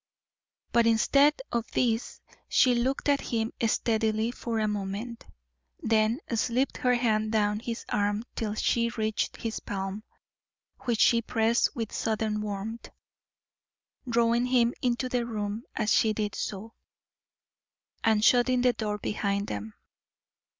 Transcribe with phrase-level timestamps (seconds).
[0.71, 5.27] But instead of this she looked at him steadily for a moment,
[5.79, 10.03] then slipped her hand down his arm till she reached his palm,
[10.85, 12.89] which she pressed with sudden warmth,
[14.09, 16.73] drawing him into the room as she did so,
[18.03, 19.75] and shutting the door behind them.